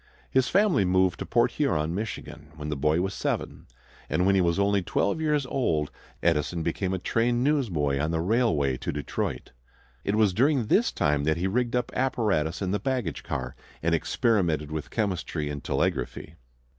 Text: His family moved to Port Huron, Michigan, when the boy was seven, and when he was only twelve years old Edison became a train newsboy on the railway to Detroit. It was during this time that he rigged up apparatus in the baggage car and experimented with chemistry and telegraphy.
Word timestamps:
His 0.31 0.47
family 0.49 0.83
moved 0.83 1.19
to 1.19 1.27
Port 1.27 1.51
Huron, 1.51 1.93
Michigan, 1.93 2.53
when 2.55 2.69
the 2.69 2.75
boy 2.75 3.01
was 3.01 3.13
seven, 3.13 3.67
and 4.09 4.25
when 4.25 4.33
he 4.33 4.41
was 4.41 4.57
only 4.57 4.81
twelve 4.81 5.21
years 5.21 5.45
old 5.45 5.91
Edison 6.23 6.63
became 6.63 6.91
a 6.91 6.97
train 6.97 7.43
newsboy 7.43 7.99
on 7.99 8.09
the 8.09 8.19
railway 8.19 8.77
to 8.77 8.91
Detroit. 8.91 9.51
It 10.03 10.15
was 10.15 10.33
during 10.33 10.65
this 10.65 10.91
time 10.91 11.23
that 11.25 11.37
he 11.37 11.45
rigged 11.45 11.75
up 11.75 11.91
apparatus 11.95 12.63
in 12.63 12.71
the 12.71 12.79
baggage 12.79 13.21
car 13.21 13.55
and 13.83 13.93
experimented 13.93 14.71
with 14.71 14.89
chemistry 14.89 15.49
and 15.51 15.63
telegraphy. 15.63 16.33